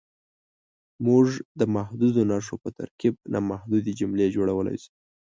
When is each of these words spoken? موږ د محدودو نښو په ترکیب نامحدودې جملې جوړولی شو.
موږ 1.07 1.25
د 1.59 1.61
محدودو 1.75 2.21
نښو 2.31 2.55
په 2.63 2.69
ترکیب 2.79 3.13
نامحدودې 3.33 3.91
جملې 3.99 4.27
جوړولی 4.35 4.77
شو. 4.83 4.91